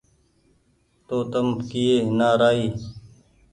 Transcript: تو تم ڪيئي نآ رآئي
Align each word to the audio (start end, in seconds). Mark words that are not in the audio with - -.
تو 1.07 1.17
تم 1.31 1.47
ڪيئي 1.69 1.95
نآ 2.17 2.29
رآئي 2.39 2.67